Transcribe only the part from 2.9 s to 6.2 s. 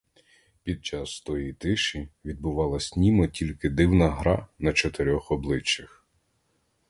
німо тільки дивна гра на чотирьох обличчях.